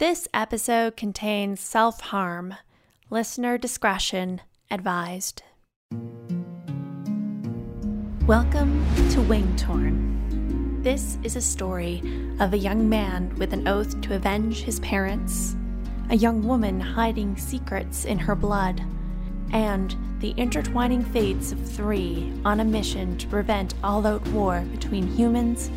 [0.00, 2.56] This episode contains self harm.
[3.10, 5.44] Listener discretion advised.
[8.26, 10.82] Welcome to Wingtorn.
[10.82, 12.02] This is a story
[12.40, 15.54] of a young man with an oath to avenge his parents,
[16.10, 18.82] a young woman hiding secrets in her blood,
[19.52, 25.06] and the intertwining fates of three on a mission to prevent all out war between
[25.06, 25.68] humans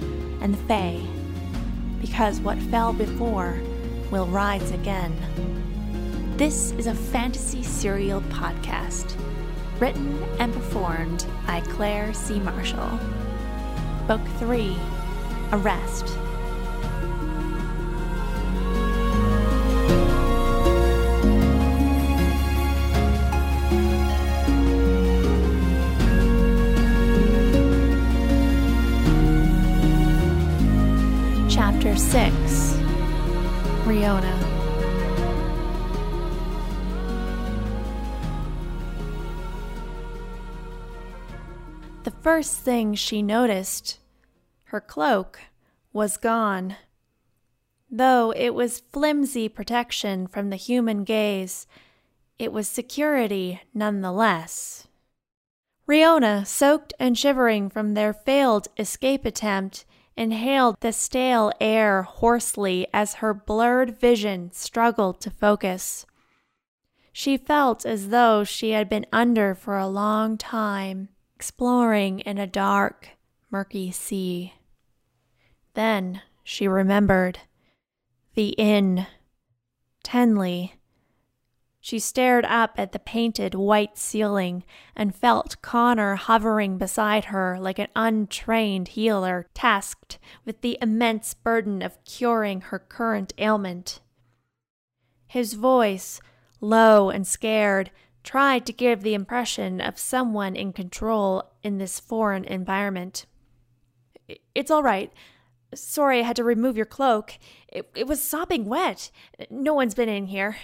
[0.41, 1.05] and the Fae.
[2.02, 3.59] Because what fell before
[4.11, 5.13] will rise again.
[6.37, 9.15] This is a fantasy serial podcast,
[9.79, 12.39] written and performed by Claire C.
[12.39, 12.99] Marshall.
[14.07, 14.77] Book 3
[15.51, 16.07] Arrest.
[31.49, 32.66] Chapter 6
[33.88, 34.38] Riona.
[42.03, 43.99] The first thing she noticed,
[44.65, 45.39] her cloak,
[45.93, 46.75] was gone.
[47.89, 51.65] Though it was flimsy protection from the human gaze,
[52.38, 54.89] it was security nonetheless.
[55.88, 59.85] Riona, soaked and shivering from their failed escape attempt,
[60.17, 66.05] inhaled the stale air hoarsely as her blurred vision struggled to focus.
[67.13, 72.47] She felt as though she had been under for a long time, exploring in a
[72.47, 73.09] dark,
[73.49, 74.53] murky sea.
[75.73, 77.39] Then she remembered
[78.33, 79.07] the inn,
[80.03, 80.73] Tennly,
[81.88, 87.80] she stared up at the painted white ceiling and felt Connor hovering beside her like
[87.80, 94.02] an untrained healer tasked with the immense burden of curing her current ailment.
[95.27, 96.19] His voice,
[96.59, 97.89] low and scared,
[98.21, 103.25] tried to give the impression of someone in control in this foreign environment.
[104.54, 105.14] It's all right.
[105.73, 107.37] Sorry I had to remove your cloak.
[107.69, 109.09] It, it was sopping wet.
[109.49, 110.58] No one's been in here.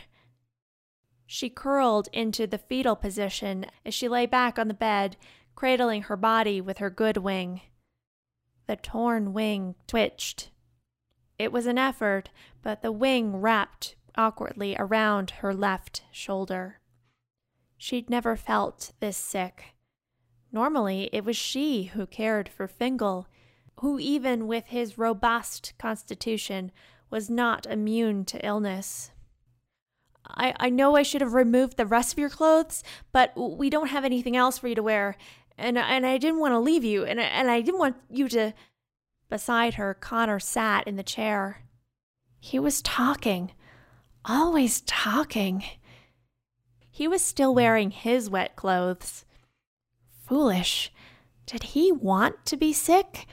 [1.34, 5.18] She curled into the fetal position as she lay back on the bed,
[5.56, 7.62] cradling her body with her good wing.
[8.68, 10.52] The torn wing twitched.
[11.40, 12.30] It was an effort,
[12.62, 16.80] but the wing wrapped awkwardly around her left shoulder.
[17.80, 19.74] She'd never felt this sick.
[20.52, 23.28] Normally, it was she who cared for Fingal,
[23.80, 26.72] who, even with his robust constitution,
[27.10, 29.10] was not immune to illness.
[30.28, 33.90] I, I know I should have removed the rest of your clothes, but we don't
[33.90, 35.16] have anything else for you to wear.
[35.58, 38.54] And, and I didn't want to leave you, and, and I didn't want you to.
[39.30, 41.64] Beside her, Connor sat in the chair.
[42.40, 43.52] He was talking,
[44.26, 45.64] always talking.
[46.92, 49.26] He was still wearing his wet clothes.
[50.28, 50.92] Foolish.
[51.46, 53.26] Did he want to be sick?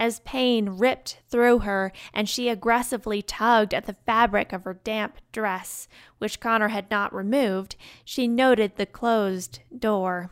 [0.00, 5.18] As pain ripped through her and she aggressively tugged at the fabric of her damp
[5.30, 10.30] dress, which Connor had not removed, she noted the closed door.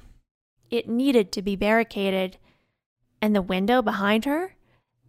[0.71, 2.39] It needed to be barricaded.
[3.21, 4.57] And the window behind her?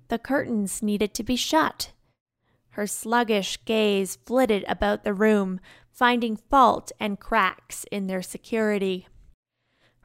[0.09, 1.94] The curtains needed to be shut.
[2.72, 5.59] Her sluggish gaze flitted about the room,
[5.91, 9.08] finding fault and cracks in their security.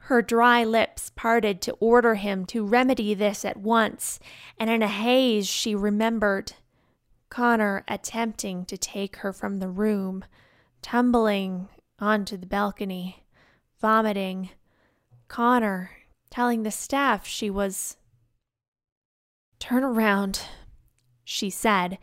[0.05, 4.19] Her dry lips parted to order him to remedy this at once,
[4.55, 6.53] and in a haze she remembered
[7.29, 10.23] Connor attempting to take her from the room,
[10.83, 13.23] tumbling onto the balcony,
[13.81, 14.51] vomiting.
[15.27, 15.89] Connor
[16.29, 17.97] telling the staff she was.
[19.57, 20.41] Turn around,
[21.23, 21.97] she said,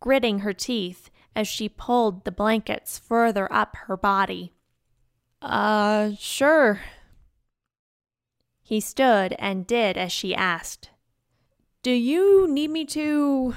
[0.00, 4.54] gritting her teeth as she pulled the blankets further up her body.
[5.42, 6.80] Uh, sure,
[8.70, 10.90] he stood and did as she asked.
[11.82, 13.56] Do you need me to?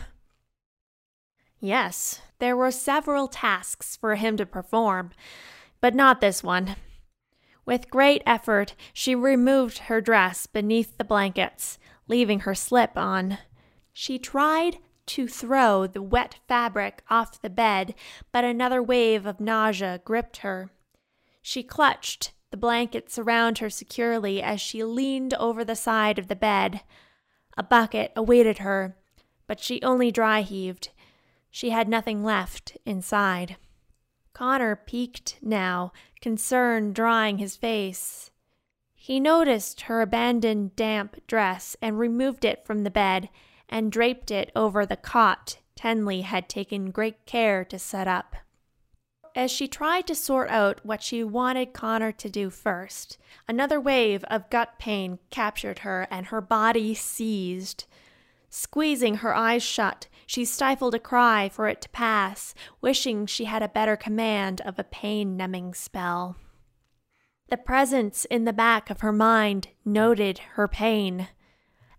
[1.60, 5.12] Yes, there were several tasks for him to perform,
[5.80, 6.78] but not this one.
[7.64, 11.78] With great effort, she removed her dress beneath the blankets,
[12.08, 13.38] leaving her slip on.
[13.94, 17.94] She tried to throw the wet fabric off the bed,
[18.32, 20.72] but another wave of nausea gripped her.
[21.44, 26.36] She clutched the blankets around her securely as she leaned over the side of the
[26.36, 26.82] bed.
[27.58, 28.96] A bucket awaited her,
[29.48, 30.90] but she only dry heaved.
[31.50, 33.58] She had nothing left inside.
[34.34, 38.30] Connor peeked now, concern drying his face.
[38.94, 43.30] He noticed her abandoned damp dress and removed it from the bed
[43.68, 48.36] and draped it over the cot Tennly had taken great care to set up.
[49.36, 54.24] As she tried to sort out what she wanted Connor to do first, another wave
[54.26, 57.86] of gut pain captured her and her body seized.
[58.50, 63.64] Squeezing her eyes shut, she stifled a cry for it to pass, wishing she had
[63.64, 66.36] a better command of a pain numbing spell.
[67.50, 71.30] The presence in the back of her mind noted her pain.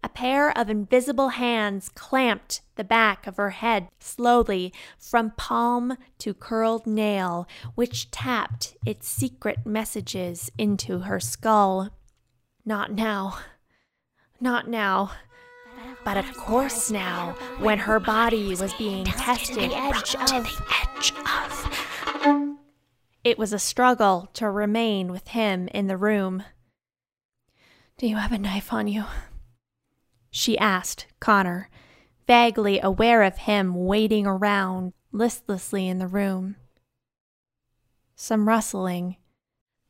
[0.05, 6.35] A pair of invisible hands clamped the back of her head slowly from palm to
[6.35, 11.89] curled nail, which tapped its secret messages into her skull.
[12.67, 13.39] Not now.
[14.39, 15.13] Not now.
[16.05, 20.65] But of course now, when her body was being tested edge of, the
[20.99, 22.59] edge of.
[23.25, 26.45] It was a struggle to remain with him in the room.
[27.97, 29.05] Do you have a knife on you?
[30.37, 31.71] She asked Connor,
[32.27, 36.57] vaguely aware of him waiting around listlessly in the room.
[38.17, 39.17] Some rustling.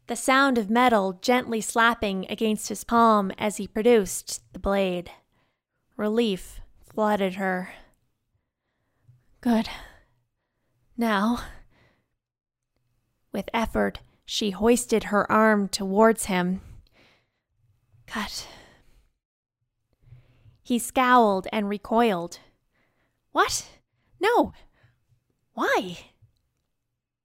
[0.07, 5.11] The sound of metal gently slapping against his palm as he produced the blade.
[5.97, 6.61] Relief
[6.93, 7.73] flooded her.
[9.41, 9.71] Good.
[10.95, 11.41] Now.
[13.33, 16.61] With effort, she hoisted her arm towards him.
[18.07, 18.47] Cut.
[20.65, 22.41] He scowled and recoiled.
[23.31, 23.69] What?
[24.19, 24.53] No.
[25.53, 25.99] Why?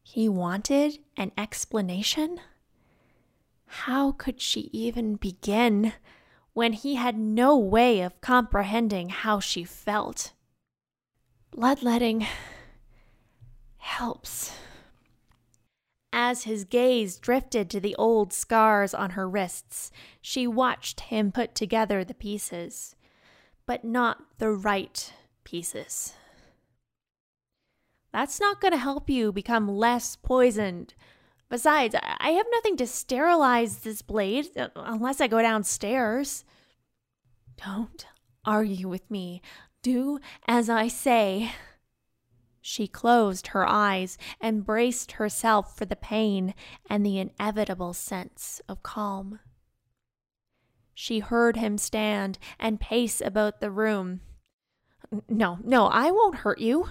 [0.03, 2.39] He wanted an explanation?
[3.65, 5.93] How could she even begin?
[6.59, 10.33] when he had no way of comprehending how she felt.
[11.51, 12.27] Bloodletting
[13.77, 14.51] helps.
[16.11, 19.89] As his gaze drifted to the old scars on her wrists,
[20.21, 22.95] she watched him put together the pieces,
[23.69, 25.13] but not the right
[25.43, 26.13] pieces.
[28.11, 30.95] That's not going to help you become less poisoned.
[31.51, 36.45] Besides, I have nothing to sterilize this blade uh, unless I go downstairs.
[37.63, 38.07] Don't
[38.43, 39.39] argue with me.
[39.83, 40.17] Do
[40.47, 41.51] as I say.
[42.61, 46.55] She closed her eyes and braced herself for the pain
[46.89, 49.39] and the inevitable sense of calm.
[51.01, 54.19] She heard him stand and pace about the room.
[55.29, 56.89] No, no, I won't hurt you.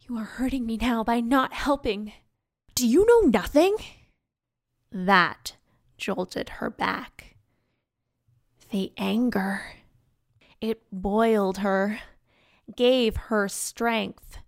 [0.00, 2.14] You are hurting me now by not helping.
[2.74, 3.76] Do you know nothing?
[4.90, 5.54] That
[5.98, 7.36] jolted her back
[8.70, 9.62] the anger.
[10.60, 12.00] It boiled her,
[12.76, 14.38] gave her strength,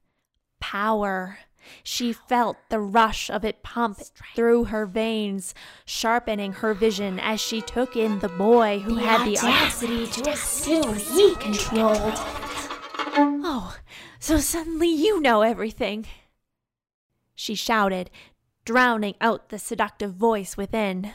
[0.59, 1.39] power.
[1.83, 3.99] She felt the rush of it pump
[4.35, 5.55] through her veins,
[5.85, 10.31] sharpening her vision as she took in the boy who the had the audacity to
[10.31, 12.15] assume he controlled.
[13.19, 13.77] Oh,
[14.19, 16.07] so suddenly you know everything.
[17.35, 18.11] She shouted,
[18.65, 21.13] drowning out the seductive voice within.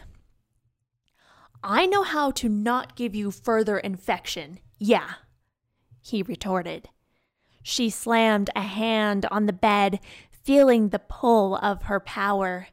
[1.63, 4.59] I know how to not give you further infection.
[4.79, 5.15] Yeah,
[6.01, 6.89] he retorted.
[7.61, 9.99] She slammed a hand on the bed,
[10.43, 12.67] feeling the pull of her power.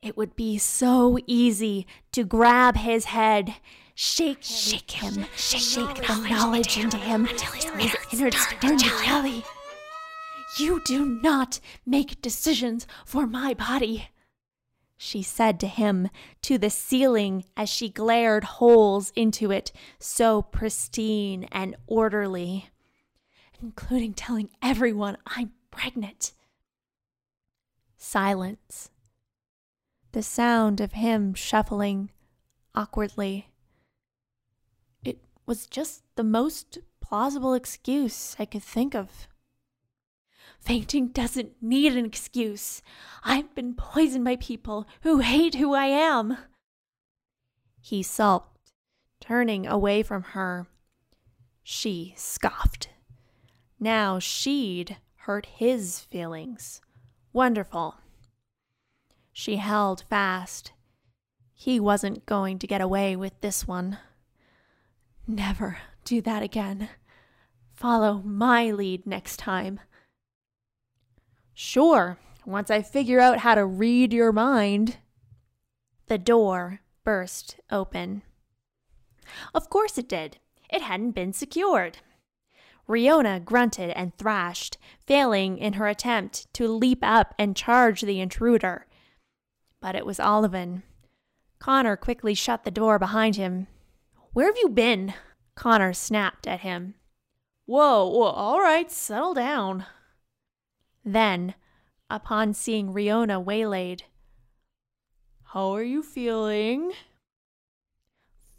[0.00, 3.54] It would be so easy to grab his head,
[3.94, 9.44] shake, shake him, shake, shake the knowledge into him until his innards turn to jelly.
[10.58, 14.08] You do not make decisions for my body
[15.02, 16.08] she said to him,
[16.42, 22.68] to the ceiling as she glared holes into it, so pristine and orderly,
[23.60, 26.32] including telling everyone I'm pregnant.
[28.04, 28.90] Silence.
[30.10, 32.10] The sound of him shuffling
[32.74, 33.52] awkwardly.
[35.04, 39.28] It was just the most plausible excuse I could think of.
[40.58, 42.82] Fainting doesn't need an excuse.
[43.22, 46.36] I've been poisoned by people who hate who I am.
[47.80, 48.72] He sulked,
[49.20, 50.66] turning away from her.
[51.62, 52.88] She scoffed.
[53.78, 56.80] Now she'd hurt his feelings.
[57.32, 57.96] Wonderful.
[59.32, 60.72] She held fast.
[61.54, 63.98] He wasn't going to get away with this one.
[65.26, 66.88] Never do that again.
[67.72, 69.80] Follow my lead next time.
[71.54, 74.98] Sure, once I figure out how to read your mind.
[76.08, 78.22] The door burst open.
[79.54, 80.38] Of course it did.
[80.68, 81.98] It hadn't been secured.
[82.88, 88.86] Riona grunted and thrashed, failing in her attempt to leap up and charge the intruder.
[89.80, 90.82] But it was Olivin.
[91.58, 93.68] Connor quickly shut the door behind him.
[94.32, 95.14] Where have you been?
[95.54, 96.94] Connor snapped at him.
[97.66, 99.86] Whoa, whoa, all right, settle down.
[101.04, 101.54] Then,
[102.10, 104.02] upon seeing Riona waylaid,
[105.44, 106.92] How are you feeling?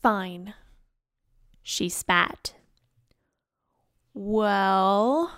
[0.02, 0.54] Fine,
[1.62, 2.54] she spat.
[4.14, 5.32] Well,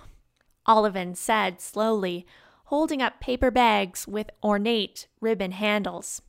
[0.67, 2.25] Olivin said slowly,
[2.65, 6.21] holding up paper bags with ornate ribbon handles.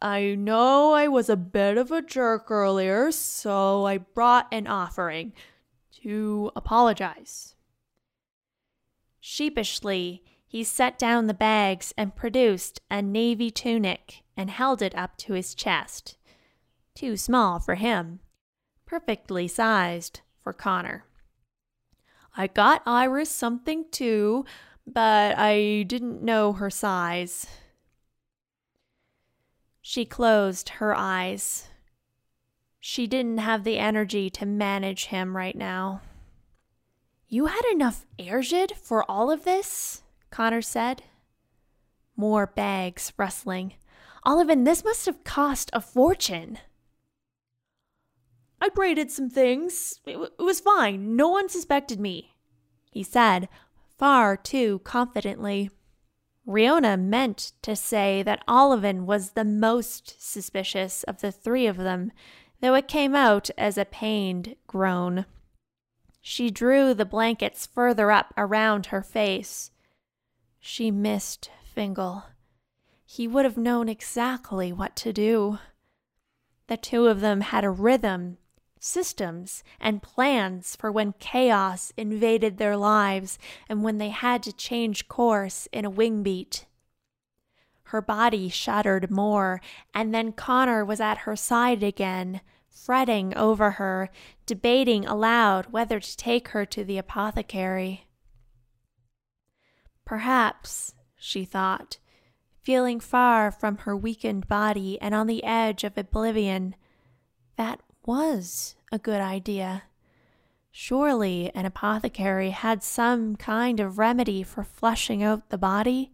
[0.00, 5.32] I know I was a bit of a jerk earlier, so I brought an offering
[6.02, 7.54] to apologize.
[9.18, 15.16] Sheepishly, he set down the bags and produced a navy tunic and held it up
[15.16, 16.16] to his chest.
[16.94, 18.20] Too small for him,
[18.86, 21.04] perfectly sized for Connor.
[22.36, 24.44] I got Iris something too,
[24.86, 27.46] but I didn't know her size.
[29.80, 31.68] She closed her eyes.
[32.78, 36.02] She didn't have the energy to manage him right now.
[37.28, 40.02] You had enough Airjid for all of this?
[40.30, 41.02] Connor said.
[42.16, 43.74] More bags rustling.
[44.26, 46.58] Olivin, this must have cost a fortune.
[48.60, 50.00] I braided some things.
[50.06, 51.16] It, w- it was fine.
[51.16, 52.34] No one suspected me,
[52.90, 53.48] he said,
[53.98, 55.70] far too confidently.
[56.46, 62.12] Riona meant to say that Olivin was the most suspicious of the three of them,
[62.60, 65.26] though it came out as a pained groan.
[66.20, 69.70] She drew the blankets further up around her face.
[70.58, 72.24] She missed Fingal.
[73.04, 75.58] He would have known exactly what to do.
[76.66, 78.38] The two of them had a rhythm
[78.86, 83.38] systems and plans for when chaos invaded their lives
[83.68, 86.66] and when they had to change course in a wing beat.
[87.90, 89.60] Her body shuddered more,
[89.94, 94.10] and then Connor was at her side again, fretting over her,
[94.44, 98.06] debating aloud whether to take her to the apothecary.
[100.04, 101.98] Perhaps, she thought,
[102.62, 106.74] feeling far from her weakened body and on the edge of oblivion,
[107.56, 109.82] that was a good idea.
[110.70, 116.12] Surely an apothecary had some kind of remedy for flushing out the body.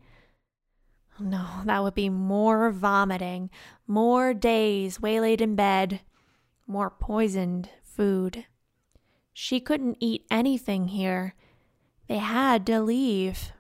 [1.18, 3.50] No, that would be more vomiting,
[3.87, 6.00] more days waylaid in bed,
[6.66, 8.46] more poisoned food.
[9.32, 11.34] She couldn't eat anything here.
[12.06, 13.52] They had to leave.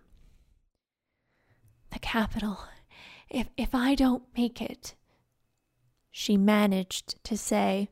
[1.92, 2.58] The capital.
[3.28, 4.94] If if I don't make it,
[6.10, 7.88] she managed to say.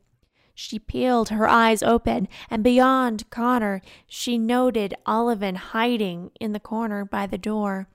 [0.53, 7.05] She peeled her eyes open, and beyond Connor, she noted Olivin hiding in the corner
[7.05, 7.87] by the door.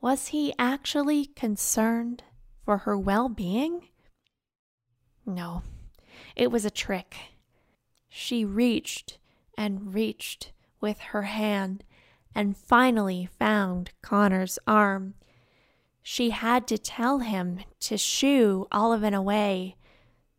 [0.00, 2.24] Was he actually concerned
[2.64, 3.88] for her well being?
[5.24, 5.62] No,
[6.34, 7.16] it was a trick.
[8.08, 9.18] She reached
[9.56, 11.84] and reached with her hand
[12.34, 15.14] and finally found Connor's arm.
[16.02, 19.76] She had to tell him to shoo Olivin away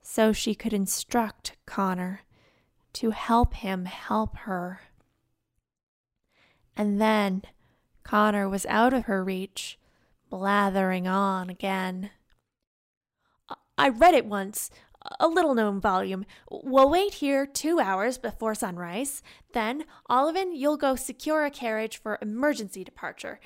[0.03, 2.21] so she could instruct Connor
[2.93, 4.81] to help him help her.
[6.77, 7.43] And then
[8.03, 9.79] Connor was out of her reach,
[10.29, 12.11] blathering on again.
[13.77, 14.69] I read it once,
[15.19, 16.25] a little known volume.
[16.49, 19.23] We'll wait here two hours before sunrise.
[19.53, 23.39] Then, Olivin, you'll go secure a carriage for emergency departure.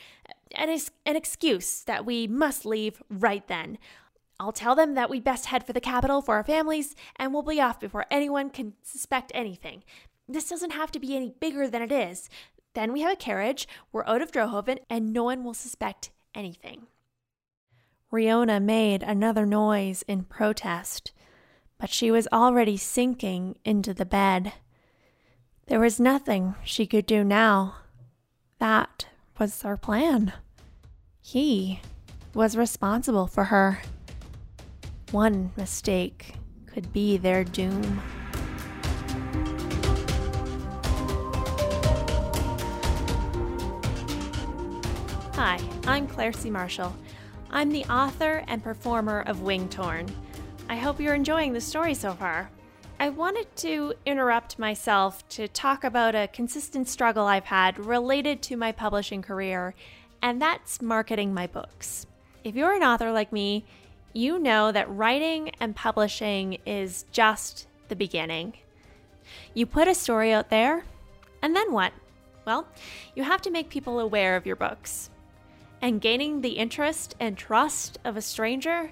[0.55, 3.77] An, an excuse that we must leave right then.
[4.39, 7.41] I'll tell them that we best head for the capital for our families, and we'll
[7.41, 9.83] be off before anyone can suspect anything.
[10.29, 12.29] This doesn't have to be any bigger than it is.
[12.73, 16.87] Then we have a carriage, we're out of Drohoven, and no one will suspect anything.
[18.13, 21.11] Riona made another noise in protest,
[21.79, 24.53] but she was already sinking into the bed.
[25.65, 27.77] There was nothing she could do now.
[28.59, 29.07] That
[29.39, 30.33] was her plan.
[31.21, 31.81] He
[32.33, 33.81] was responsible for her.
[35.11, 36.35] One mistake
[36.65, 38.01] could be their doom.
[45.35, 46.49] Hi, I'm Claire C.
[46.49, 46.93] Marshall.
[47.49, 50.11] I'm the author and performer of Wingtorn.
[50.67, 52.49] I hope you're enjoying the story so far.
[52.99, 58.57] I wanted to interrupt myself to talk about a consistent struggle I've had related to
[58.57, 59.73] my publishing career,
[60.21, 62.07] and that's marketing my books.
[62.43, 63.65] If you're an author like me,
[64.13, 68.53] you know that writing and publishing is just the beginning.
[69.53, 70.85] You put a story out there,
[71.41, 71.93] and then what?
[72.45, 72.67] Well,
[73.15, 75.09] you have to make people aware of your books.
[75.81, 78.91] And gaining the interest and trust of a stranger,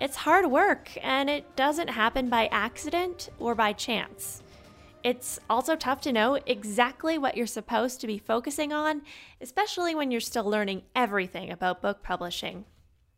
[0.00, 4.42] it's hard work and it doesn't happen by accident or by chance.
[5.02, 9.02] It's also tough to know exactly what you're supposed to be focusing on,
[9.40, 12.64] especially when you're still learning everything about book publishing.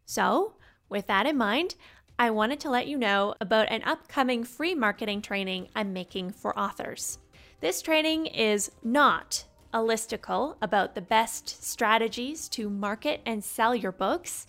[0.04, 0.54] So,
[0.92, 1.74] with that in mind,
[2.18, 6.56] I wanted to let you know about an upcoming free marketing training I'm making for
[6.56, 7.18] authors.
[7.60, 13.90] This training is not a listicle about the best strategies to market and sell your
[13.90, 14.46] books.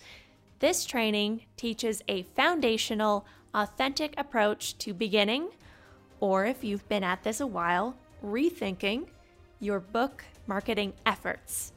[0.58, 5.48] This training teaches a foundational, authentic approach to beginning,
[6.20, 9.06] or if you've been at this a while, rethinking
[9.60, 11.72] your book marketing efforts.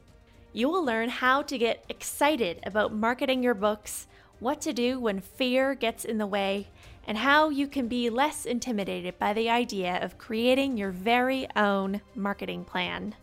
[0.51, 4.07] You will learn how to get excited about marketing your books,
[4.39, 6.67] what to do when fear gets in the way,
[7.06, 12.01] and how you can be less intimidated by the idea of creating your very own
[12.15, 13.15] marketing plan.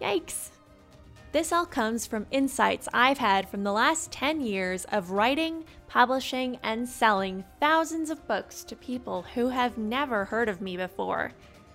[0.00, 0.50] Yikes!
[1.32, 6.58] This all comes from insights I've had from the last 10 years of writing, publishing,
[6.62, 11.30] and selling thousands of books to people who have never heard of me before.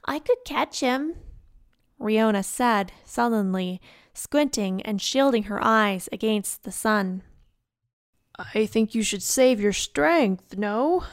[0.04, 1.14] I could catch him,
[2.00, 3.80] Riona said sullenly,
[4.12, 7.22] squinting and shielding her eyes against the sun.
[8.36, 11.04] I think you should save your strength, no?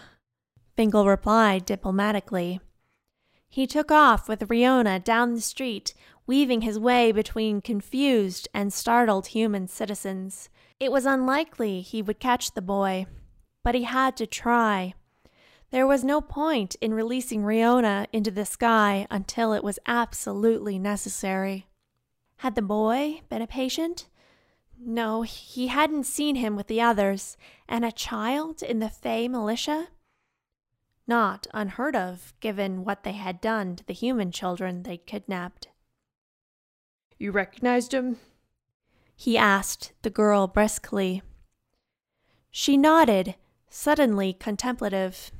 [0.75, 2.59] Fingal replied diplomatically.
[3.47, 5.93] He took off with Riona down the street,
[6.25, 10.49] weaving his way between confused and startled human citizens.
[10.79, 13.05] It was unlikely he would catch the boy,
[13.63, 14.93] but he had to try.
[15.71, 21.67] There was no point in releasing Riona into the sky until it was absolutely necessary.
[22.37, 24.07] Had the boy been a patient?
[24.77, 27.37] No, he hadn't seen him with the others,
[27.69, 29.87] and a child in the Fey militia?
[31.07, 35.69] Not unheard of, given what they had done to the human children they'd kidnapped.
[37.17, 38.17] You recognized him?
[39.15, 41.21] He asked the girl briskly.
[42.49, 43.35] She nodded,
[43.69, 45.31] suddenly contemplative.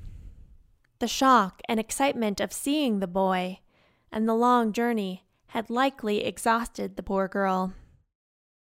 [1.02, 3.58] The shock and excitement of seeing the boy
[4.12, 7.74] and the long journey had likely exhausted the poor girl.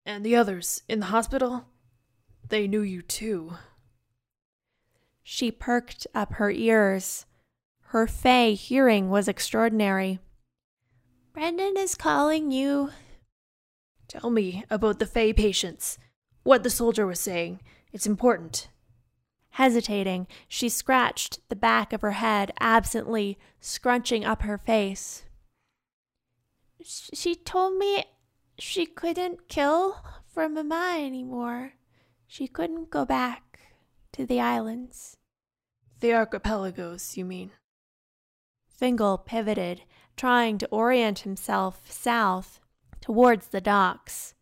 [0.05, 1.67] And the others in the hospital?
[2.49, 3.53] They knew you too.
[5.23, 7.25] She perked up her ears.
[7.91, 10.19] Her fey hearing was extraordinary.
[11.31, 12.89] Brendan is calling you.
[14.09, 15.97] Tell me about the fey patients.
[16.43, 17.61] What the soldier was saying.
[17.93, 18.67] It's important.
[19.57, 25.23] Hesitating, she scratched the back of her head absently, scrunching up her face.
[26.83, 28.05] She told me
[28.59, 31.73] she couldn't kill for Mama anymore.
[32.27, 33.61] She couldn't go back
[34.11, 35.17] to the islands.
[36.01, 37.49] The archipelagos, you mean?
[38.69, 39.81] Fingal pivoted,
[40.15, 42.59] trying to orient himself south
[43.01, 44.35] towards the docks.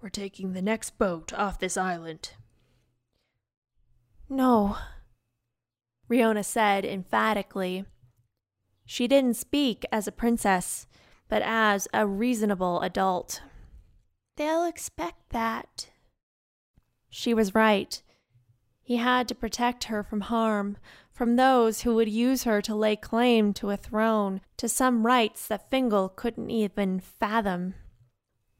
[0.00, 2.32] We're taking the next boat off this island.
[4.32, 4.78] No,
[6.10, 7.84] Riona said emphatically.
[8.86, 10.86] She didn't speak as a princess,
[11.28, 13.42] but as a reasonable adult.
[14.38, 15.90] They'll expect that.
[17.10, 18.02] She was right.
[18.80, 20.78] He had to protect her from harm,
[21.10, 25.46] from those who would use her to lay claim to a throne, to some rights
[25.48, 27.74] that Fingal couldn't even fathom.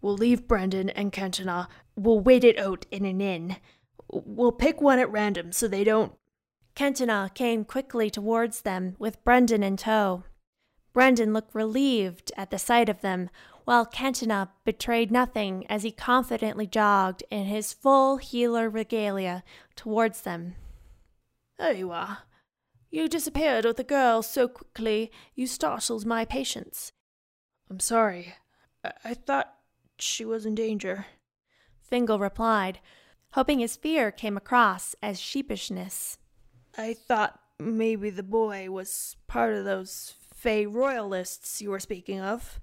[0.02, 1.68] We'll leave Brendan and Kentana.
[1.96, 3.56] We'll wait it out in an inn.
[4.10, 6.12] We'll pick one at random so they don't.
[6.74, 10.24] Kentana came quickly towards them with Brendan in tow.
[10.92, 13.30] Brendan looked relieved at the sight of them,
[13.64, 19.44] while Kentana betrayed nothing as he confidently jogged in his full healer regalia
[19.76, 20.56] towards them.
[21.58, 22.18] There you are.
[22.90, 26.92] You disappeared with the girl so quickly you startled my patients.
[27.70, 28.34] I'm sorry.
[28.84, 29.54] I, I thought
[29.98, 31.06] she was in danger.
[31.80, 32.80] Fingal replied,
[33.32, 36.18] hoping his fear came across as sheepishness.
[36.76, 42.60] I thought maybe the boy was part of those Fey royalists you were speaking of.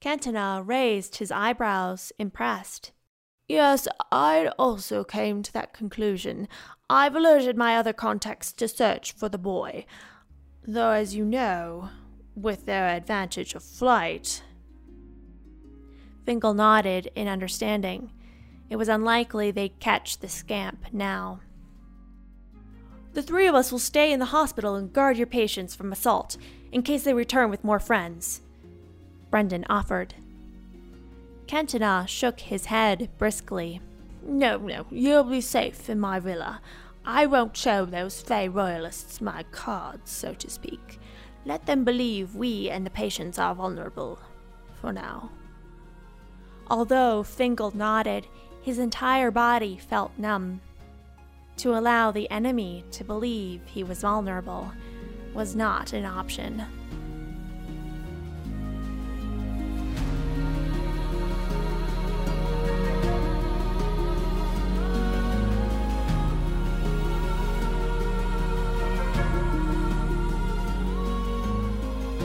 [0.00, 2.92] Kentana raised his eyebrows, impressed.
[3.48, 6.48] Yes, I also came to that conclusion.
[6.88, 9.86] I've alerted my other contacts to search for the boy.
[10.66, 11.90] Though, as you know,
[12.34, 14.42] with their advantage of flight.
[16.24, 18.10] Fingal nodded in understanding.
[18.68, 21.40] It was unlikely they'd catch the scamp now.
[23.12, 26.36] The three of us will stay in the hospital and guard your patients from assault,
[26.72, 28.42] in case they return with more friends.
[29.30, 30.14] Brendan offered.
[31.46, 33.80] Kentana shook his head briskly.
[34.22, 36.60] No, no, you'll be safe in my villa.
[37.04, 40.98] I won't show those Fey royalists my cards, so to speak.
[41.44, 44.18] Let them believe we and the patients are vulnerable.
[44.80, 45.30] For now.
[46.68, 48.26] Although Fingal nodded,
[48.66, 50.60] his entire body felt numb.
[51.58, 54.72] To allow the enemy to believe he was vulnerable
[55.32, 56.64] was not an option.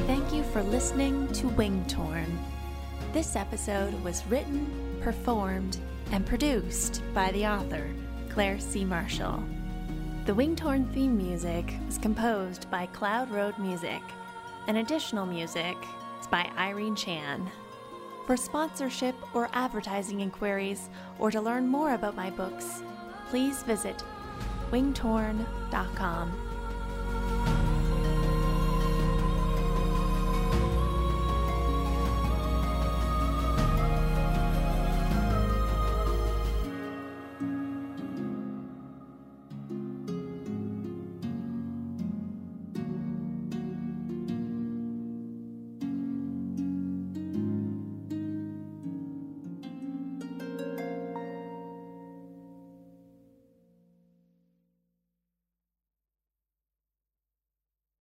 [0.07, 2.35] Thank you for listening to Wingtorn.
[3.13, 5.77] This episode was written, performed,
[6.11, 7.89] and produced by the author.
[8.29, 8.85] Claire C.
[8.85, 9.43] Marshall.
[10.25, 14.01] The Wingtorn theme music was composed by Cloud Road Music,
[14.67, 15.75] and additional music
[16.19, 17.49] is by Irene Chan.
[18.27, 22.83] For sponsorship or advertising inquiries, or to learn more about my books,
[23.29, 24.03] please visit
[24.71, 26.50] wingtorn.com.